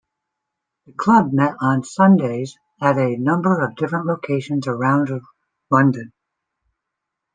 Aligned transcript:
The 0.87 0.93
club 0.93 1.31
met 1.31 1.53
on 1.61 1.83
Sundays 1.83 2.57
at 2.81 2.97
a 2.97 3.17
number 3.17 3.61
of 3.61 3.75
different 3.75 4.07
locations 4.07 4.65
around 4.67 5.09
London. 5.69 6.11